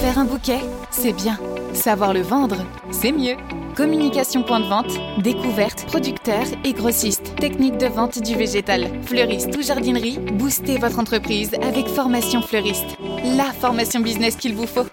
[0.00, 1.38] Faire un bouquet, c'est bien.
[1.74, 2.56] Savoir le vendre,
[2.90, 3.36] c'est mieux.
[3.76, 7.34] Communication point de vente, découverte, producteur et grossiste.
[7.36, 12.96] Technique de vente du végétal, fleuriste ou jardinerie, boostez votre entreprise avec Formation Fleuriste.
[13.36, 14.86] La formation business qu'il vous faut.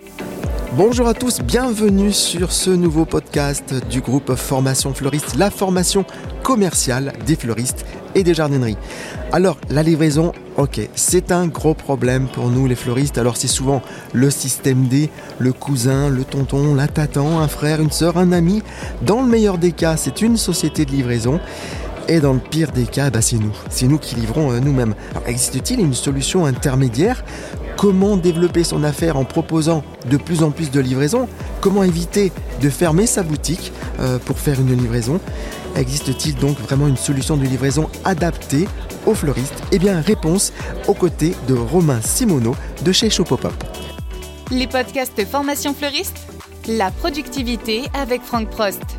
[0.77, 6.05] Bonjour à tous, bienvenue sur ce nouveau podcast du groupe Formation Fleuriste, la formation
[6.43, 7.83] commerciale des fleuristes
[8.13, 8.77] et des jardineries.
[9.31, 13.17] Alors, la livraison, ok, c'est un gros problème pour nous les fleuristes.
[13.17, 13.81] Alors, c'est souvent
[14.13, 15.09] le système D,
[15.39, 18.61] le cousin, le tonton, la tatan, un frère, une sœur, un ami.
[19.01, 21.39] Dans le meilleur des cas, c'est une société de livraison.
[22.09, 23.53] Et dans le pire des cas, bah, c'est nous.
[23.69, 24.95] C'est nous qui livrons euh, nous-mêmes.
[25.25, 27.25] Existe-t-il une solution intermédiaire
[27.77, 31.29] Comment développer son affaire en proposant de plus en plus de livraisons
[31.61, 35.19] Comment éviter de fermer sa boutique euh, pour faire une livraison
[35.75, 38.67] Existe-t-il donc vraiment une solution de livraison adaptée
[39.05, 39.61] aux fleuristes?
[39.71, 40.53] Eh bien, réponse
[40.87, 43.53] aux côtés de Romain Simoneau de chez Shopopop.
[44.49, 46.17] Les podcasts Formation Fleuriste,
[46.67, 48.96] la productivité avec Franck Prost.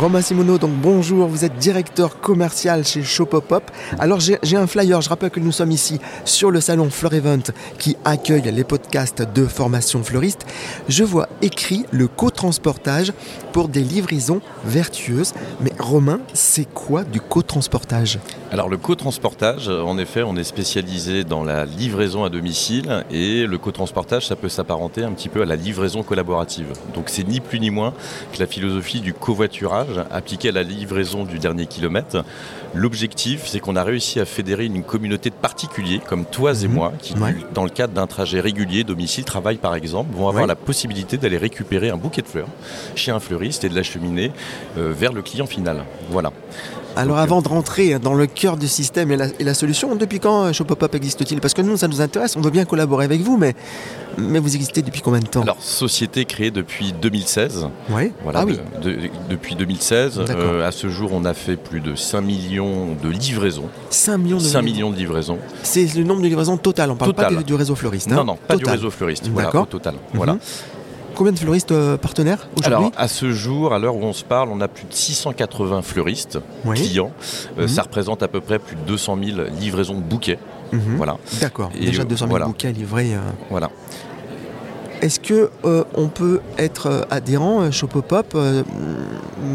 [0.00, 3.70] Romain Simoneau, donc bonjour, vous êtes directeur commercial chez Shopopop.
[3.98, 7.42] Alors j'ai un flyer, je rappelle que nous sommes ici sur le salon Fleur Event
[7.78, 10.46] qui accueille les podcasts de formation fleuriste.
[10.88, 13.12] Je vois écrit le co-transportage
[13.52, 15.34] pour des livraisons vertueuses.
[15.60, 18.20] Mais Romain, c'est quoi du co-transportage?
[18.52, 23.58] Alors le co-transportage, en effet, on est spécialisé dans la livraison à domicile et le
[23.58, 26.68] co-transportage, ça peut s'apparenter un petit peu à la livraison collaborative.
[26.94, 27.92] Donc c'est ni plus ni moins
[28.32, 32.24] que la philosophie du covoiturage appliqué à la livraison du dernier kilomètre.
[32.74, 36.72] L'objectif, c'est qu'on a réussi à fédérer une communauté de particuliers comme toi et Mhm.
[36.74, 37.34] moi, qui, Ouais.
[37.52, 40.48] dans le cadre d'un trajet régulier, domicile-travail par exemple, vont avoir Ouais.
[40.48, 42.48] la possibilité d'aller récupérer un bouquet de fleurs
[42.94, 44.30] chez un fleuriste et de l'acheminer
[44.78, 45.84] euh, vers le client final.
[46.10, 46.32] Voilà.
[46.96, 50.18] Alors avant de rentrer dans le cœur du système et la, et la solution, depuis
[50.20, 51.40] quand euh, Shopopop existe-t-il?
[51.40, 53.54] Parce que nous, ça nous intéresse, on veut bien collaborer avec vous, mais,
[54.18, 55.42] mais vous existez depuis combien de temps?
[55.42, 57.68] Alors, société créée depuis 2016.
[57.90, 58.98] Oui Voilà, Ah oui, de- de-
[59.30, 60.36] depuis 2016, D'accord.
[60.38, 63.68] euh, à ce jour, on a fait plus de 5 millions de livraisons.
[63.90, 65.38] 5 millions de 5 millions de livraisons.
[65.62, 67.38] C'est le nombre de livraisons total, on parle pas Total.
[67.38, 68.10] du, du réseau fleuriste.
[68.12, 68.58] hein Non, non, pas Total.
[68.66, 69.28] du réseau fleuriste.
[69.32, 69.62] Voilà, D'accord.
[69.62, 69.94] au total.
[69.94, 70.00] Mhm.
[70.14, 70.36] Voilà.
[71.20, 74.24] Combien de fleuristes euh, partenaires aujourd'hui Alors, à ce jour, à l'heure où on se
[74.24, 76.76] parle, on a plus de 680 fleuristes Oui.
[76.76, 77.10] clients.
[77.58, 77.68] Euh, Mhm.
[77.68, 80.38] Ça représente à peu près plus de 200 000 livraisons de bouquets.
[80.72, 80.96] Mhm.
[80.96, 81.18] Voilà.
[81.42, 82.46] D'accord, déjà euh, 200 000 voilà.
[82.46, 83.12] bouquets livrés.
[83.14, 83.18] euh.
[83.50, 83.68] voilà.
[85.02, 88.62] Est-ce que euh, on peut être euh, adhérent Shopopop euh,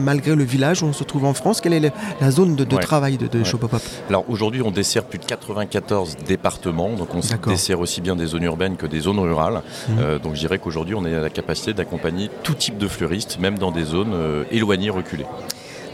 [0.03, 1.61] malgré le village où on se trouve en France?
[1.61, 1.89] Quelle est la,
[2.19, 2.81] la zone de, de Ouais.
[2.81, 3.45] travail de, de Ouais.
[3.45, 3.81] Shopopop?
[4.09, 7.19] Alors aujourd'hui, on dessert plus de 94 départements, donc on
[7.50, 9.61] dessert aussi bien des zones urbaines que des zones rurales.
[10.00, 13.38] Euh, donc je dirais qu'aujourd'hui, on est à la capacité d'accompagner tout type de fleuristes,
[13.39, 14.16] même dans des zones
[14.51, 15.25] éloignées, reculées.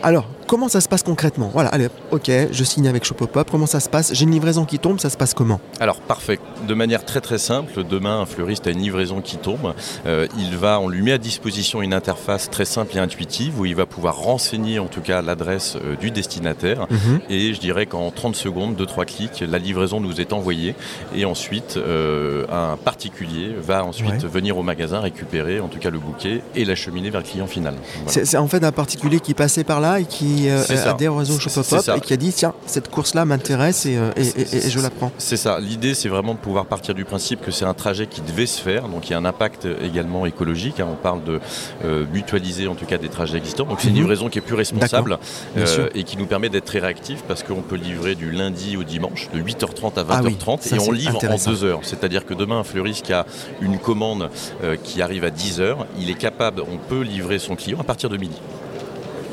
[0.04, 1.50] Alors, comment ça se passe concrètement?
[1.54, 3.50] Voilà, allez, ok, je signe avec Shopopop.
[3.50, 4.14] Comment ça se passe?
[4.14, 5.62] J'ai une livraison qui tombe, ça se passe comment?
[5.80, 6.40] Alors parfait.
[6.68, 9.74] De manière très très simple, demain un fleuriste a une livraison qui tombe.
[10.06, 13.66] Euh, il va, on lui met à disposition une interface très simple et intuitive où
[13.66, 16.86] il va pouvoir renseigner en tout cas l'adresse euh, du destinataire.
[17.30, 20.76] Et je dirais qu'en 30 secondes, 2-3 clics, la livraison nous est envoyée.
[21.16, 24.18] Et ensuite, euh, un particulier va ensuite Ouais.
[24.28, 27.76] venir au magasin récupérer en tout cas le bouquet et l'acheminer vers le client final.
[28.04, 28.26] Voilà.
[28.26, 30.92] C'est en fait un particulier qui passait par là et qui euh, C'est ça.
[30.92, 34.28] adhère au réseau Shopopop et qui a dit tiens, cette course-là m'intéresse et, euh, et-
[34.42, 35.12] et- et je la prends.
[35.18, 35.60] C'est ça.
[35.60, 38.62] L'idée, c'est vraiment de pouvoir partir du principe que c'est un trajet qui devait se
[38.62, 40.80] faire, donc il y a un impact également écologique.
[40.80, 40.88] hein.
[40.92, 41.40] On parle de
[41.86, 43.66] euh, mutualiser en tout cas des trajets existants.
[43.66, 44.00] Donc c'est une Mhm.
[44.02, 45.18] livraison qui est plus responsable
[45.66, 45.90] sûr.
[45.96, 49.30] et qui nous permet d'être très réactif parce qu'on peut livrer du lundi au dimanche
[49.34, 51.80] de 8h30 à 20h30 Ah oui, ça, et on livre en 2 heures.
[51.84, 53.26] C'est-à-dire que demain, un fleuriste qui a
[53.62, 54.30] une commande
[54.64, 58.10] euh, qui arrive à 10h, il est capable, on peut livrer son client à partir
[58.10, 58.36] de midi.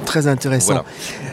[0.09, 0.73] Très intéressant.
[0.73, 0.85] Voilà.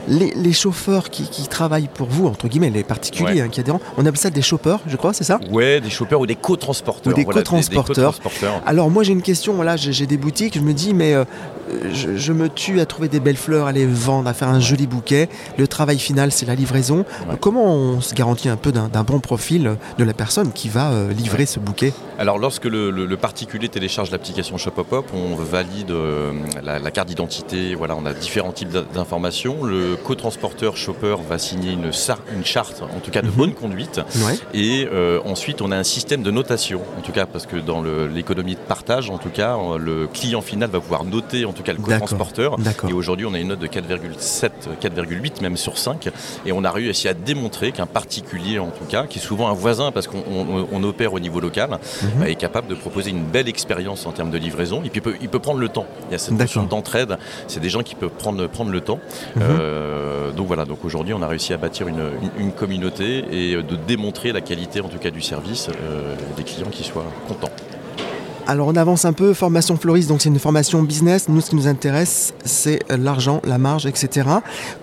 [0.09, 3.41] Les, les chauffeurs qui, qui travaillent pour vous, entre guillemets, les particuliers Ouais.
[3.41, 5.40] hein, qui adhèrent, on appelle ça des shoppers, je crois, c'est ça?
[5.50, 7.13] Ouais, des chauffeurs ou des co-transporteurs.
[7.13, 8.13] Ou des Voilà, co-transporteurs.
[8.66, 11.24] Alors moi j'ai une question, voilà, j'ai des boutiques, je me dis mais euh,
[11.94, 14.59] je, je me tue à trouver des belles fleurs, à les vendre, à faire un
[14.59, 15.30] joli bouquet.
[15.57, 17.06] Le travail final c'est la livraison.
[17.30, 17.36] Ouais.
[17.40, 20.92] Comment on se garantit un peu d'un d'un bon profil de la personne qui va
[20.92, 21.94] euh, livrer ce bouquet?
[22.17, 26.31] Alors lorsque le, le- le particulier télécharge l'application Shopopop, on valide euh,
[26.63, 29.63] la, la carte d'identité, voilà, on a différents types d'in- d'informations.
[29.63, 31.91] Le co-transporteur shopper va signer une,
[32.33, 33.33] une charte, en tout cas de Mhm.
[33.33, 34.00] bonne conduite.
[34.25, 34.39] Ouais.
[34.53, 37.83] Et euh, ensuite, on a un système de notation, en tout cas parce que dans
[37.83, 41.73] l'économie de partage, en tout cas, le client final va pouvoir noter, en tout cas,
[41.73, 42.57] le co-transporteur.
[42.89, 44.51] Et aujourd'hui, on a une note de 4,7,
[44.81, 46.07] 4,8 même sur 5.
[46.45, 49.53] Et on a réussi à démontrer qu'un particulier, en tout cas, qui est souvent un
[49.53, 52.28] voisin parce qu'on on- on opère au niveau local, mhm.
[52.28, 54.81] est capable de proposer une belle expérience en termes de livraison.
[54.84, 55.86] Et puis il peut, prendre le temps.
[56.10, 57.18] Il y a cette notion d'entraide.
[57.48, 59.00] C'est des gens qui peuvent prendre, prendre le temps.
[59.36, 59.42] Mhm.
[59.44, 64.31] Euh, donc voilà, donc aujourd'hui on a réussi à bâtir une, communauté et de démontrer
[64.31, 67.52] la qualité en tout cas du service euh, des clients qui soient contents.
[68.47, 71.30] Alors on avance un peu, formation fleuriste, donc c'est une formation business.
[71.30, 74.30] Nous, ce qui nous intéresse, c'est euh, l'argent, la marge, etc.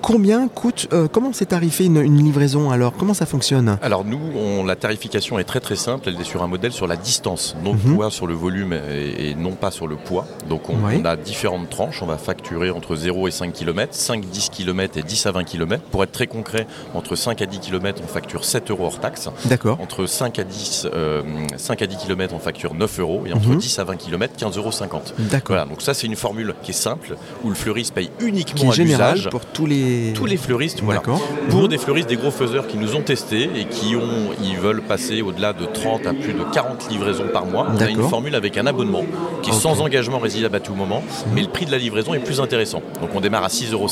[0.00, 2.93] Combien coûte, euh, comment c'est tarifé une, livraison alors?
[2.99, 3.79] Comment ça fonctionne?
[3.81, 6.09] Alors nous, on, la tarification est très très simple.
[6.09, 7.94] Elle est sur un modèle sur la distance, non mhm.
[7.94, 10.26] poids sur le volume et, non pas sur le poids.
[10.49, 12.03] Donc on, a différentes tranches.
[12.03, 15.44] On va facturer entre 0 et 5 km, 5, 10 km et 10 à 20
[15.44, 15.85] km.
[15.85, 19.29] Pour être très concret, entre 5 à 10 km, on facture 7 euros hors taxe.
[19.44, 19.79] D'accord.
[19.81, 23.23] Entre 5 à 10, 5 euh, à 10 km, on facture 9 euros.
[23.26, 24.70] Et entre 10 à 20 km, 15,50 euros.
[25.19, 25.43] D'accord.
[25.49, 28.82] Voilà, donc ça c'est une formule qui est simple, où le fleuriste paye uniquement qui
[28.82, 30.12] est à pour tous les...
[30.14, 31.02] Tous les fleuristes, voilà.
[31.50, 34.82] Pour des fleuristes, des gros faiseurs qui nous ont testés et qui ont, ils veulent
[34.82, 38.34] passer au-delà de 30 à plus de 40 livraisons par mois, on a une formule
[38.34, 39.04] avec un abonnement
[39.43, 41.32] qui est sans engagement résidable à tout moment, mhm.
[41.34, 42.82] mais le prix de la livraison est plus intéressant.
[43.00, 43.88] Donc on démarre à 6,50 euros.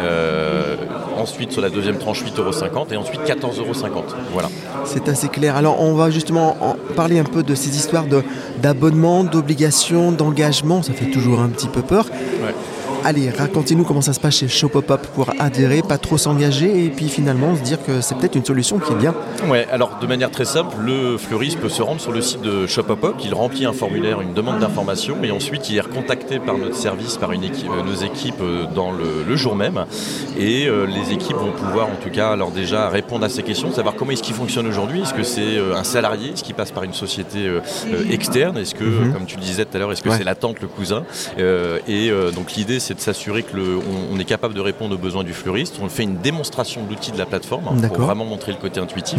[0.00, 0.76] Euh,
[1.18, 3.72] ensuite sur la deuxième tranche 8,50 euros et ensuite 14,50 euros.
[4.32, 4.48] Voilà.
[4.84, 5.56] C'est assez clair.
[5.56, 6.56] Alors on va justement
[6.96, 8.06] parler un peu de ces histoires
[8.60, 10.82] d'abonnement, d'obligation, d'engagement.
[10.82, 12.06] Ça fait toujours un petit peu peur.
[13.04, 17.08] Allez, racontez-nous comment ça se passe chez Shopopop pour adhérer, pas trop s'engager et puis
[17.08, 19.14] finalement se dire que c'est peut-être une solution qui est bien.
[19.48, 22.66] Ouais, alors de manière très simple, le fleuriste peut se rendre sur le site de
[22.66, 26.76] Shopopop, il remplit un formulaire, une demande d'information et ensuite il est recontacté par notre
[26.76, 29.84] service, par une équipe, euh, nos équipes euh, dans le, jour même.
[30.36, 33.72] Et euh, les équipes vont pouvoir en tout cas alors déjà répondre à ces questions,
[33.72, 36.82] savoir comment est-ce qu'il fonctionne aujourd'hui, est-ce que c'est un salarié, est-ce qu'il passe par
[36.82, 37.48] une société
[38.10, 39.12] externe, est-ce que, mhm.
[39.12, 41.04] comme tu le disais tout à l'heure, est-ce que c'est la tante, le cousin?
[41.86, 43.56] Et donc l'idée c'est de s'assurer que
[44.12, 45.78] on, est capable de répondre aux besoins du fleuriste.
[45.82, 49.18] On fait une démonstration de l'outil de la plateforme pour vraiment montrer le côté intuitif.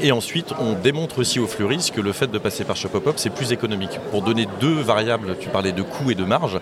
[0.00, 3.30] Et ensuite, on démontre aussi au fleuriste que le fait de passer par Shopopop, c'est
[3.30, 3.98] plus économique.
[4.10, 6.58] Pour donner deux variables, tu parlais de coût et de marge.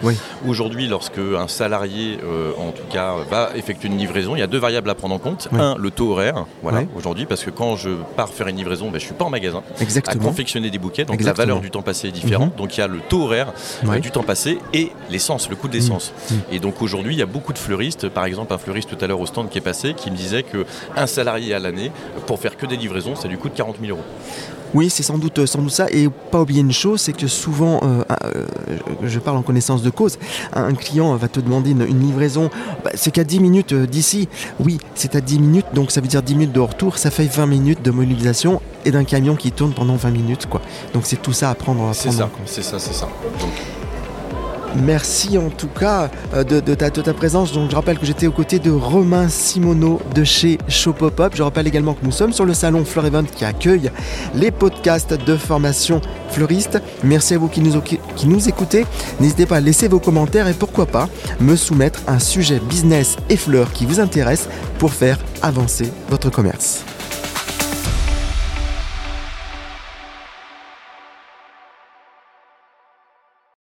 [0.46, 4.46] Aujourd'hui, lorsque un salarié, euh, en tout cas, va effectuer une livraison, il y a
[4.46, 5.48] deux variables à prendre en compte.
[5.52, 6.46] Un, le taux horaire.
[6.62, 9.30] Voilà, aujourd'hui, parce que quand je pars faire une livraison, ben, je suis pas en
[9.30, 10.24] magasin Exactement.
[10.24, 11.04] à confectionner des bouquets.
[11.04, 12.52] Donc la valeur du temps passé est différente.
[12.52, 12.58] Mhm.
[12.58, 13.52] Donc il y a le taux horaire
[14.00, 16.12] du temps passé et l'essence, le coût de l'essence.
[16.30, 16.39] Mhm.
[16.50, 19.06] Et donc aujourd'hui, il y a beaucoup de fleuristes, par exemple un fleuriste tout à
[19.06, 21.90] l'heure au stand qui est passé, qui me disait qu'un salarié à l'année,
[22.26, 24.04] pour faire que des livraisons, ça lui coûte 40 000 euros.
[24.72, 25.86] Oui, c'est sans doute, sans doute ça.
[25.90, 28.46] Et pas oublier une chose, c'est que souvent, euh, euh,
[29.02, 30.18] je parle en connaissance de cause,
[30.52, 32.50] un client va te demander une, livraison,
[32.84, 34.28] bah, c'est qu'à 10 minutes euh, d'ici.
[34.60, 37.26] Oui, c'est à 10 minutes, donc ça veut dire 10 minutes de retour, ça fait
[37.26, 40.46] 20 minutes de mobilisation et d'un camion qui tourne pendant 20 minutes.
[40.46, 40.60] Quoi.
[40.94, 42.46] Donc c'est tout ça à prendre, à prendre en compte.
[42.46, 43.08] C'est ça, c'est ça.
[44.76, 47.52] Merci en tout cas euh, de, ta, présence.
[47.52, 51.34] Donc, je rappelle que j'étais aux côtés de Romain Simoneau de chez Shopopop.
[51.34, 53.90] Je rappelle également que nous sommes sur le salon Fleur Event qui accueille
[54.34, 56.00] les podcasts de formation
[56.30, 56.80] fleuriste.
[57.02, 58.86] Merci à vous qui nous, qui nous écoutez.
[59.18, 61.08] N'hésitez pas à laisser vos commentaires et pourquoi pas
[61.40, 66.84] me soumettre un sujet business et fleurs qui vous intéresse pour faire avancer votre commerce.